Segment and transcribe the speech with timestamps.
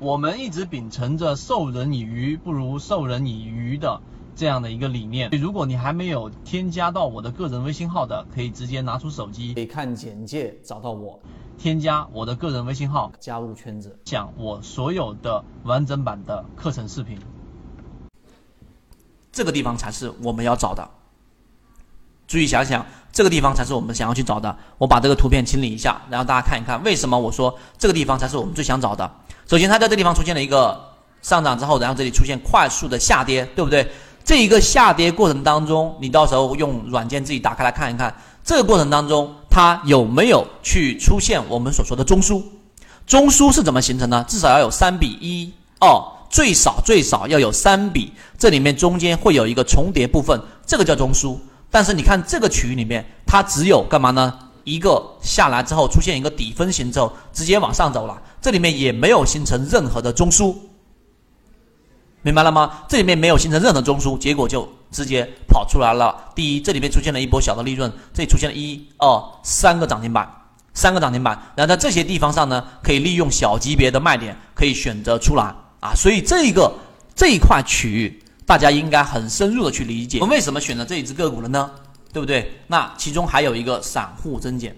[0.00, 4.00] 我们一直秉承着授人以鱼不如授人以渔的
[4.34, 5.28] 这样的一个理念。
[5.32, 11.20] 如果你还没有添加到我的个人微信号的，可以直接拿出手机，可以看简介找到我，
[11.58, 17.18] 添加我的个人微信号，加入圈子，讲我所有的完整版的课程视频。
[19.30, 20.88] 这个地方才是我们要找的。
[22.26, 24.56] 注意想想，这个地方才是我们想要去找的。
[24.78, 29.12] 我把这个图片清理一下，然后大家看一看，为什么我说这个地方才是我们最想找的。
[29.50, 30.80] 首先，它在这地方出现了一个
[31.22, 33.84] 上涨之后，然后这里出现快速的下跌，对不对？
[34.24, 42.40] 这一个下跌过程当中，你到时候用软件自己打开来看一看，这个过程当中它有没有去出现我们所说的中枢？
[43.08, 44.24] 中枢是怎么形成呢？
[44.28, 51.36] 至少要有三比一二，最少最少要有三比，这里面中间会有一个重叠部分，这个叫中枢。
[51.72, 54.32] 但是你看这个区域里面，它只有干嘛呢？
[54.62, 60.54] 一个下来之后出现一个底分型之后，直接往上走了，这里面也没有形成任何的中枢，
[62.22, 62.84] 明白了吗？
[62.88, 66.32] 这里面没有形成任何中枢，结果就直接跑出来了。
[66.34, 70.28] 第一，这里面出现了一波小的利润，这里出现了一二三个涨停板，
[70.74, 76.72] 三个涨停板，然后在这些地方上呢，可以利用小级别的卖点可以选择出来啊，所以这一个
[77.14, 78.22] 这一块区域。
[78.46, 81.70] 大家应该很深入的去理解，我们为什么选择这一只个股了呢？
[82.12, 82.52] 对不对？
[82.66, 84.76] 那其中还有一个散户增减，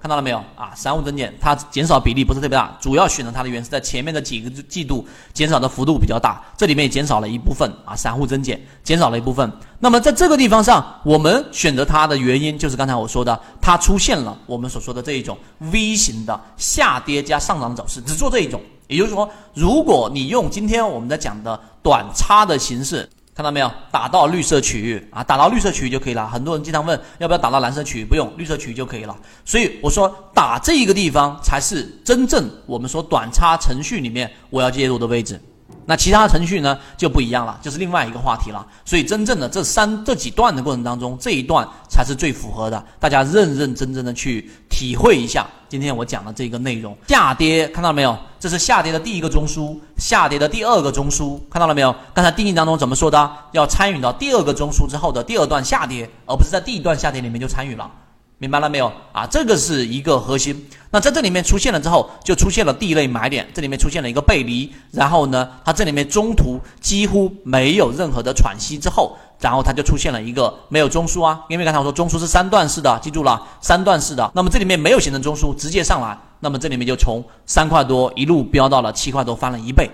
[0.00, 0.72] 看到了没有啊？
[0.76, 9.52] 散户增减，它减少比例不是特别大，主要选择它的原因是在前面的几个季度减少的幅度比较大，这里面也减少了一部分啊，散户增减减少了一部分。
[9.80, 18.60] 那么在这个地方上，我们选择它的原因就是刚才我说的，它出现了我们所说的这一种 V 型的下跌加上涨走势，只做这一种。
[18.86, 23.06] 也就是说，如果你用今天我们在讲的短差的形式，
[23.38, 23.72] 看到没有？
[23.92, 26.28] 打到绿色区域啊，打到绿色区域就可以了。
[26.28, 28.04] 很多人经常问，要不要打到蓝色区域？
[28.04, 29.16] 不用，绿色区域就可以了。
[29.44, 35.40] 所以我说，打这一个地方才是真正我们说短差程序里面我要介入的位置。
[35.86, 38.66] 那其他程序呢就不一样了，就是另外一个话题了。
[38.84, 42.84] 所以真正的这三这几段的过程当中，这一段才是最符合的。
[42.98, 46.96] 大家认认真真的去体会一下今天我讲的这个内容。
[47.06, 48.16] 下跌看到了没有？
[48.40, 51.94] 这是下跌的第一个中枢，下跌的第二个中枢看到了没有？
[52.14, 53.30] 刚才定义当中怎么说的？
[53.52, 57.90] 要参与到第二个中枢之后的第二段下跌，而不是在第一段下跌里面就参与了。
[58.38, 59.26] 明白了没有啊？
[59.26, 60.68] 这个是一个核心。
[60.90, 71.44] 那在这里面出现了之后，就出现了第一类买点，这里面出现了一个背离，然后呢，它这里面中途几乎没有任何的喘息之后，然后它就出现了一个没有中枢啊。
[71.48, 74.30] 因为刚才我说中枢是三段式的，记住了，三段式的。
[74.34, 79.90] 那么这里面没有形成中枢，直接上来，那么这里面就从三块多一路飙到了七块多，翻了一倍。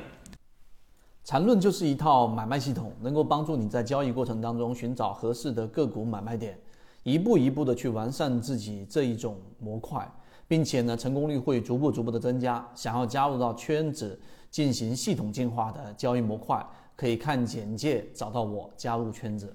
[1.24, 6.58] 缠论就是一套买卖系统，能够帮助你在交易过程当中寻找合适的个股买卖点。
[7.04, 10.10] 一步一步的去完善自己这一种模块，
[10.48, 12.66] 并且呢，成功率会逐步逐步的增加。
[12.74, 14.18] 想要加入到圈子
[14.50, 16.66] 进行系统进化的交易模块，
[16.96, 19.54] 可以看简介找到我加入圈子。